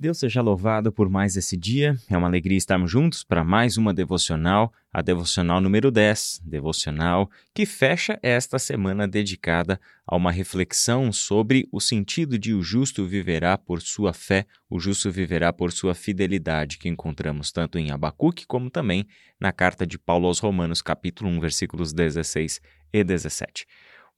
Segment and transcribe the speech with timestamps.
[0.00, 1.94] Deus seja louvado por mais esse dia.
[2.08, 7.66] É uma alegria estarmos juntos para mais uma devocional, a devocional número 10, devocional que
[7.66, 13.82] fecha esta semana dedicada a uma reflexão sobre o sentido de o justo viverá por
[13.82, 19.06] sua fé, o justo viverá por sua fidelidade, que encontramos tanto em Abacuque como também
[19.38, 22.58] na carta de Paulo aos Romanos, capítulo 1, versículos 16
[22.90, 23.66] e 17.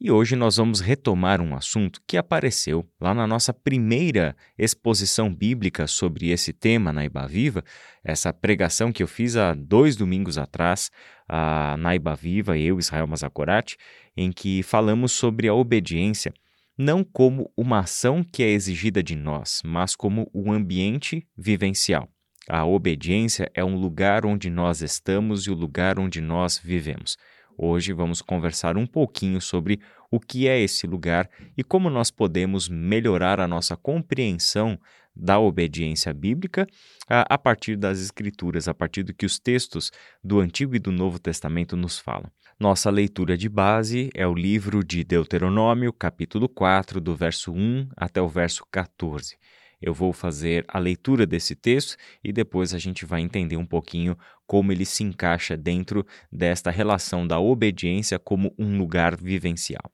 [0.04, 5.86] E hoje nós vamos retomar um assunto que apareceu lá na nossa primeira exposição bíblica
[5.86, 7.62] sobre esse tema na Viva,
[8.02, 10.90] essa pregação que eu fiz há dois domingos atrás
[11.28, 13.76] a, na Viva, eu, Israel Mazakorati,
[14.16, 16.34] em que falamos sobre a obediência
[16.76, 22.08] não como uma ação que é exigida de nós, mas como um ambiente vivencial.
[22.48, 27.16] A obediência é um lugar onde nós estamos e o lugar onde nós vivemos.
[27.56, 32.68] Hoje vamos conversar um pouquinho sobre o que é esse lugar e como nós podemos
[32.68, 34.78] melhorar a nossa compreensão
[35.14, 36.66] da obediência bíblica
[37.08, 39.90] a, a, partir das Escrituras, a partir do que os textos
[40.24, 42.30] do Antigo e do Novo Testamento nos falam.
[42.58, 48.22] Nossa leitura de base é o livro de Deuteronômio, capítulo 4, do verso 1 até
[48.22, 49.36] o verso 14.
[49.82, 54.16] Eu vou fazer a leitura desse texto e depois a gente vai entender um pouquinho
[54.46, 59.92] como ele se encaixa dentro desta relação da obediência como um lugar vivencial.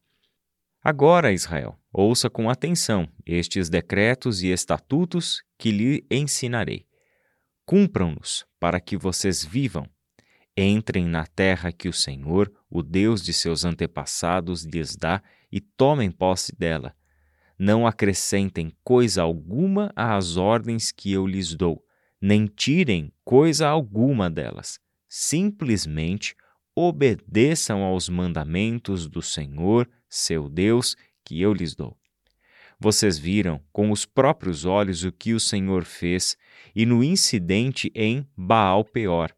[0.85, 6.87] Agora, Israel, ouça com atenção estes decretos e estatutos que lhe ensinarei.
[7.65, 9.89] Cumpram-nos para que vocês vivam.
[10.57, 16.11] Entrem na terra que o Senhor, o Deus de seus antepassados, lhes dá e tomem
[16.11, 16.95] posse dela
[17.59, 21.85] não acrescentem coisa alguma às ordens que eu lhes dou,
[22.21, 24.79] nem tirem coisa alguma delas.
[25.09, 26.37] Simplesmente
[26.75, 31.99] obedeçam aos mandamentos do Senhor, seu Deus, que eu lhes dou.
[32.79, 36.37] Vocês viram com os próprios olhos o que o Senhor fez
[36.77, 39.35] e no incidente em Baal Peor.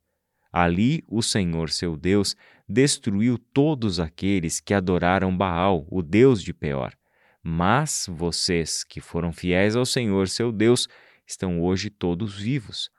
[0.53, 2.37] Ali o Senhor, seu Deus,
[2.69, 6.92] destruiu todos aqueles que adoraram Baal, o Deus de Peor.
[7.42, 10.86] Mas vocês que foram fiéis ao Senhor seu Deus
[11.27, 12.90] estão hoje todos vivos.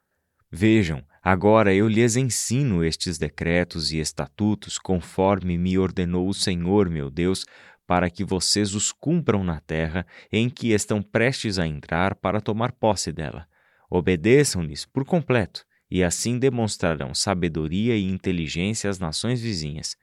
[0.52, 7.10] Vejam, agora eu lhes ensino estes decretos e estatutos conforme me ordenou o Senhor meu
[7.10, 7.46] Deus,
[7.88, 12.72] para que vocês os cumpram na terra em que estão prestes a entrar para tomar
[12.72, 13.48] posse dela.
[13.90, 19.98] Obedeçam-lhes por completo, e assim demonstrarão sabedoria e inteligência às nações vizinhas.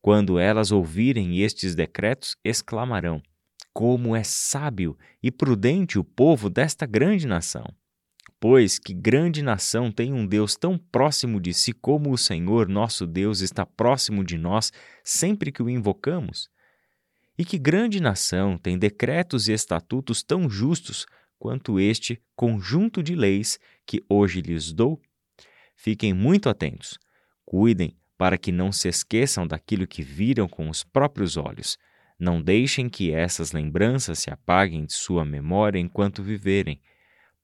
[0.00, 3.22] Quando elas ouvirem estes decretos, exclamarão:
[3.80, 7.64] como é sábio e prudente o povo desta grande nação.
[8.38, 13.06] Pois que grande nação tem um Deus tão próximo de si como o Senhor nosso
[13.06, 14.70] Deus está próximo de nós
[15.02, 16.50] sempre que o invocamos?
[17.38, 21.06] E que grande nação tem decretos e estatutos tão justos
[21.38, 25.00] quanto este conjunto de leis que hoje lhes dou?
[25.74, 26.98] Fiquem muito atentos.
[27.46, 31.78] Cuidem para que não se esqueçam daquilo que viram com os próprios olhos
[32.20, 36.78] não deixem que essas lembranças se apaguem de sua memória enquanto viverem.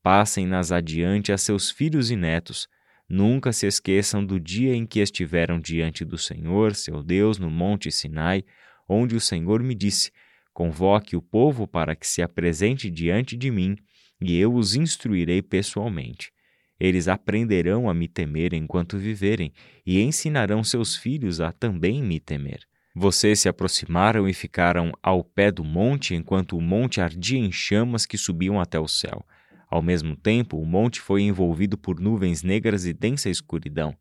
[0.03, 2.69] Passem-nas adiante a seus filhos e netos.
[3.09, 7.91] Nunca se esqueçam do dia em que estiveram diante do Senhor, seu Deus, no Monte
[7.91, 8.45] Sinai,
[8.87, 10.13] onde o Senhor me disse:
[10.53, 13.77] Convoque o povo para que se apresente diante de mim,
[14.21, 16.31] e eu os instruirei pessoalmente.
[16.79, 19.55] Eles aprenderão a me temer enquanto viverem,
[19.87, 22.61] e ensinarão seus filhos a também me temer.
[22.99, 28.07] Vocês se aproximaram e ficaram ao pé do monte enquanto o monte ardia em chamas
[28.07, 29.23] que subiam até o céu.
[29.71, 33.95] Ao mesmo tempo, o monte foi envolvido por nuvens negras e densa escuridão.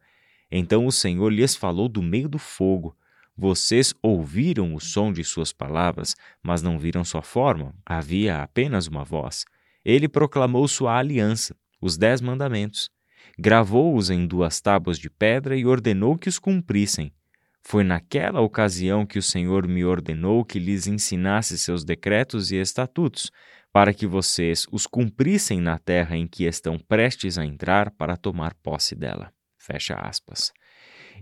[0.49, 2.95] Então o Senhor lhes falou do meio do fogo.
[3.35, 7.75] Vocês ouviram o som de suas palavras, mas não viram sua forma.
[7.85, 9.43] Havia apenas uma voz.
[9.83, 12.89] Ele proclamou sua aliança, os dez mandamentos.
[13.37, 17.11] Gravou-os em duas tábuas de pedra e ordenou que os cumprissem.
[17.67, 23.31] Foi naquela ocasião que o Senhor me ordenou que lhes ensinasse seus decretos e estatutos,
[23.73, 28.53] para que vocês os cumprissem na terra em que estão prestes a entrar para tomar
[28.61, 29.33] posse dela.
[29.57, 30.53] Fecha aspas.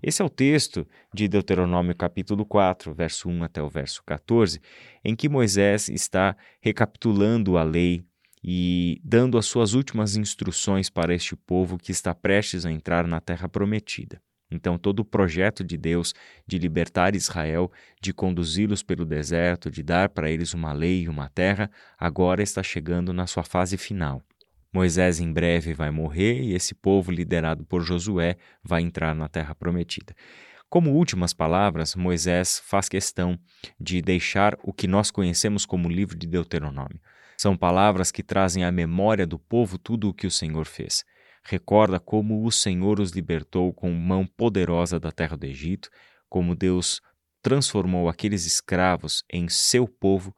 [0.01, 4.59] Esse é o texto de Deuteronômio capítulo 4, verso 1 até o verso 14,
[5.01, 8.03] em que Moisés está recapitulando a lei
[8.43, 13.21] e dando as suas últimas instruções para este povo que está prestes a entrar na
[13.21, 14.21] terra prometida.
[14.53, 16.13] Então, todo o projeto de Deus
[16.45, 17.71] de libertar Israel,
[18.01, 22.61] de conduzi-los pelo deserto, de dar para eles uma lei e uma terra, agora está
[22.61, 24.21] chegando na sua fase final.
[24.71, 29.53] Moisés em breve vai morrer e esse povo, liderado por Josué, vai entrar na terra
[29.53, 30.15] prometida.
[30.67, 33.37] Como últimas palavras, Moisés faz questão
[33.79, 36.99] de deixar o que nós conhecemos como livro de Deuteronômio.
[37.37, 41.05] São palavras que trazem à memória do povo tudo o que o Senhor fez.
[41.45, 45.89] Recorda como o Senhor os libertou com mão poderosa da terra do Egito,
[46.29, 47.01] como Deus
[47.41, 50.35] transformou aqueles escravos em seu povo,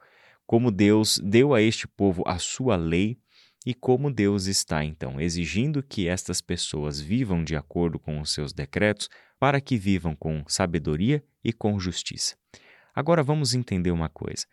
[0.48, 3.20] como Deus deu a este povo a sua lei
[3.66, 8.52] e como Deus está então exigindo que estas pessoas vivam de acordo com os seus
[8.52, 9.10] decretos
[9.40, 12.36] para que vivam com sabedoria e com justiça.
[12.94, 14.46] Agora vamos entender uma coisa.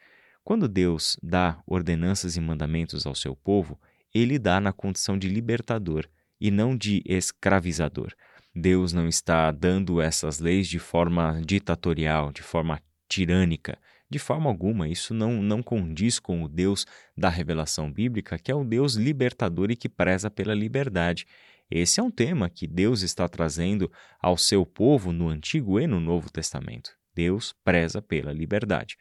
[0.44, 3.81] Quando Deus dá ordenanças e mandamentos ao seu povo,
[4.14, 6.08] ele dá na condição de libertador
[6.42, 8.12] e não de escravizador.
[8.52, 13.78] Deus não está dando essas leis de forma ditatorial, de forma tirânica.
[14.10, 16.84] De forma alguma, isso não, não condiz com o Deus
[17.16, 21.26] da revelação bíblica, que é o Deus libertador e que preza pela liberdade.
[21.70, 23.90] Esse é um tema que Deus está trazendo
[24.20, 26.90] ao seu povo no Antigo e no Novo Testamento.
[27.14, 28.98] Deus preza pela liberdade.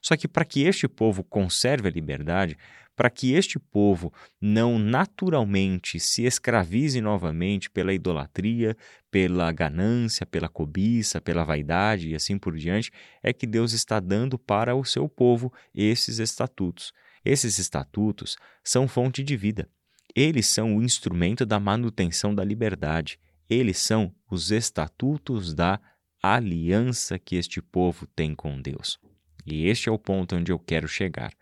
[0.00, 2.56] Só que para que este povo conserve a liberdade,
[2.96, 8.76] para que este povo não naturalmente se escravize novamente pela idolatria,
[9.10, 12.90] pela ganância, pela cobiça, pela vaidade e assim por diante,
[13.22, 16.92] é que Deus está dando para o seu povo esses estatutos.
[17.24, 19.68] Esses estatutos são fonte de vida.
[20.14, 23.18] Eles são o instrumento da manutenção da liberdade.
[23.48, 25.80] Eles são os estatutos da
[26.22, 28.98] aliança que este povo tem com Deus.
[29.46, 31.32] E este é o ponto onde eu quero chegar.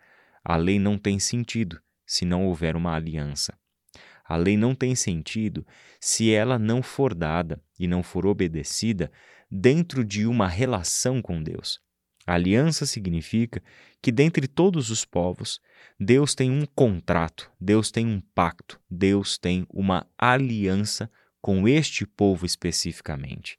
[0.45, 3.55] A lei não tem sentido se não houver uma aliança.
[4.25, 5.67] A lei não tem sentido
[6.01, 9.11] se ela não for dada e não for obedecida
[9.51, 11.81] dentro de uma relação com Deus.
[12.27, 13.63] A aliança significa
[14.01, 15.61] que, dentre todos os povos,
[15.99, 21.11] Deus tem um contrato, Deus tem um pacto, Deus tem uma aliança
[21.41, 23.59] com este povo especificamente.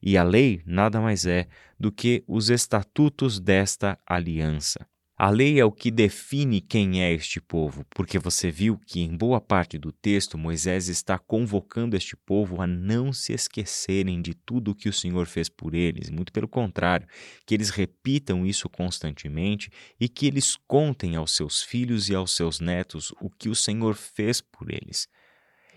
[0.00, 1.48] E a lei nada mais é
[1.78, 4.86] do que os estatutos desta aliança.
[5.18, 9.16] A lei é o que define quem é este povo, porque você viu que em
[9.16, 14.72] boa parte do texto Moisés está convocando este povo a não se esquecerem de tudo
[14.72, 17.08] o que o Senhor fez por eles, muito pelo contrário,
[17.46, 22.60] que eles repitam isso constantemente e que eles contem aos seus filhos e aos seus
[22.60, 25.08] netos o que o Senhor fez por eles.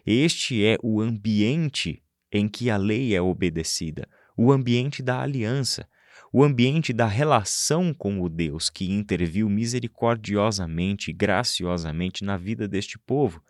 [0.06, 5.88] Este é o ambiente em que a lei é obedecida, o ambiente da aliança,
[6.32, 12.98] o ambiente da relação com o Deus que interviu misericordiosamente e graciosamente na vida deste
[13.00, 13.42] povo.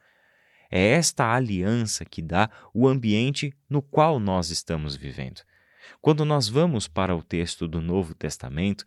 [0.72, 5.42] É esta aliança que dá o ambiente no qual nós estamos vivendo.
[6.02, 8.86] Quando nós vamos para o texto do Novo Testamento,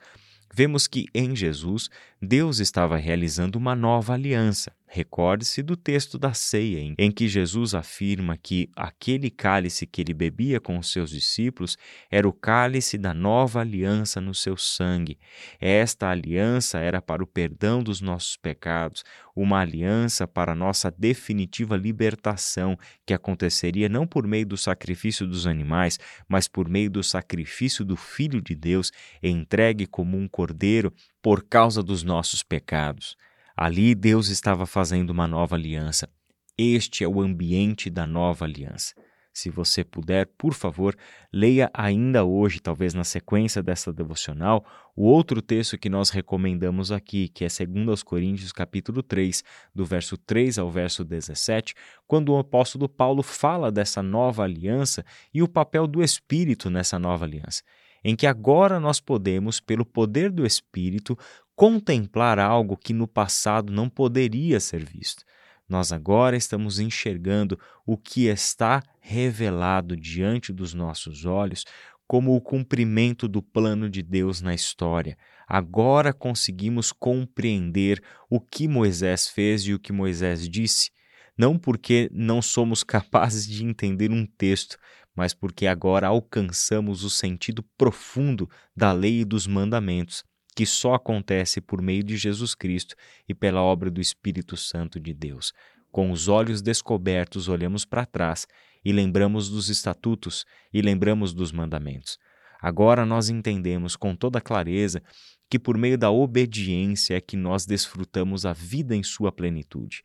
[0.54, 1.90] vemos que em Jesus
[2.20, 4.72] Deus estava realizando uma nova aliança.
[4.94, 10.60] Recorde-se do texto da ceia, em que Jesus afirma que aquele cálice que ele bebia
[10.60, 11.78] com os seus discípulos
[12.10, 15.18] era o cálice da nova aliança no seu sangue.
[15.58, 19.02] Esta aliança era para o perdão dos nossos pecados,
[19.34, 25.46] uma aliança para a nossa definitiva libertação, que aconteceria não por meio do sacrifício dos
[25.46, 25.98] animais,
[26.28, 28.92] mas por meio do sacrifício do Filho de Deus,
[29.22, 30.92] entregue como um cordeiro
[31.22, 33.16] por causa dos nossos pecados.
[33.56, 36.08] Ali Deus estava fazendo uma nova aliança.
[36.56, 38.94] Este é o ambiente da nova aliança.
[39.32, 40.94] Se você puder, por favor,
[41.32, 44.62] leia ainda hoje, talvez na sequência dessa devocional,
[44.94, 49.42] o outro texto que nós recomendamos aqui, que é 2 Coríntios capítulo 3,
[49.74, 51.74] do verso 3 ao verso 17,
[52.06, 57.24] quando o apóstolo Paulo fala dessa nova aliança e o papel do Espírito nessa nova
[57.24, 57.62] aliança
[58.04, 61.16] em que agora nós podemos, pelo poder do Espírito,
[61.54, 65.24] contemplar algo que no passado não poderia ser visto.
[65.68, 71.64] Nós agora estamos enxergando o que está revelado diante dos nossos olhos
[72.06, 75.16] como o cumprimento do plano de Deus na história.
[75.48, 80.90] Agora conseguimos compreender o que Moisés fez e o que Moisés disse,
[81.38, 84.76] não porque não somos capazes de entender um texto,
[85.16, 90.22] mas porque agora alcançamos o sentido profundo da lei e dos mandamentos,
[90.54, 92.94] que só acontece por meio de Jesus Cristo
[93.28, 95.52] e pela obra do Espírito Santo de Deus.
[95.90, 98.46] Com os olhos descobertos, olhamos para trás
[98.84, 102.18] e lembramos dos estatutos e lembramos dos mandamentos.
[102.60, 105.02] Agora nós entendemos com toda clareza
[105.50, 110.02] que por meio da obediência é que nós desfrutamos a vida em sua plenitude,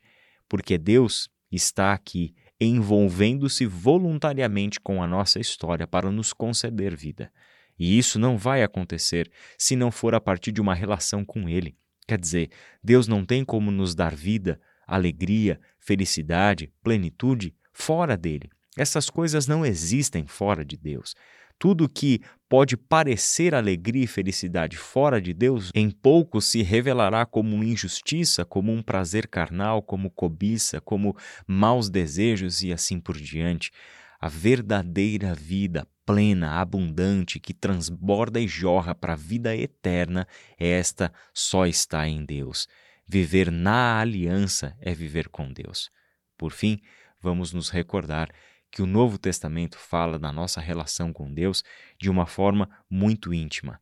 [0.48, 7.32] porque Deus está aqui envolvendo-se voluntariamente com a nossa história para nos conceder vida.
[7.78, 11.76] E isso não vai acontecer se não for a partir de uma relação com Ele.
[12.06, 12.50] Quer dizer,
[12.82, 18.50] Deus não tem como nos dar vida, alegria, felicidade, plenitude fora dele.
[18.76, 21.14] Essas coisas não existem fora de Deus.
[21.58, 27.62] Tudo que pode parecer alegria e felicidade fora de Deus, em pouco se revelará como
[27.64, 31.16] injustiça, como um prazer carnal, como cobiça, como
[31.46, 33.72] maus desejos e assim por diante.
[34.20, 40.26] A verdadeira vida plena, abundante, que transborda e jorra para a vida eterna,
[40.58, 42.66] esta só está em Deus.
[43.06, 45.90] Viver na aliança é viver com Deus.
[46.38, 46.80] Por fim,
[47.20, 48.30] vamos nos recordar
[48.72, 51.62] que o Novo Testamento fala da nossa relação com Deus
[52.00, 53.78] de uma forma muito íntima.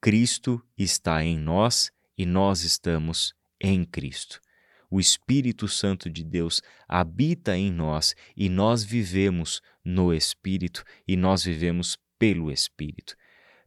[0.00, 4.40] Cristo está em nós e nós estamos em Cristo.
[4.94, 11.42] O Espírito Santo de Deus habita em nós e nós vivemos no Espírito e nós
[11.42, 13.16] vivemos pelo Espírito.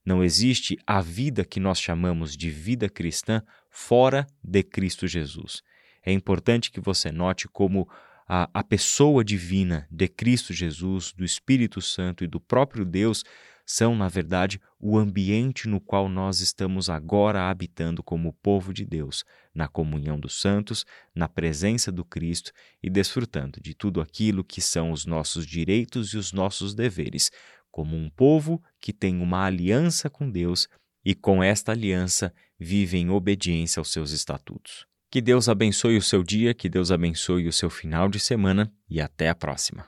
[0.05, 5.62] Não existe a vida que nós chamamos de vida cristã fora de Cristo Jesus.
[6.01, 7.89] É importante que você note como
[8.25, 13.25] a, a pessoa divina de Cristo Jesus, do Espírito Santo e do próprio Deus
[13.69, 19.25] são, na verdade, o ambiente no qual nós estamos agora habitando como povo de Deus,
[19.53, 24.91] na comunhão dos santos, na presença do Cristo e desfrutando de tudo aquilo que são
[24.91, 27.29] os nossos direitos e os nossos deveres,
[27.69, 30.69] como um povo que tem uma aliança com Deus
[31.03, 34.86] e com esta aliança vive em obediência aos seus estatutos.
[35.12, 39.01] Que Deus abençoe o seu dia, que Deus abençoe o seu final de semana e
[39.01, 39.88] até a próxima.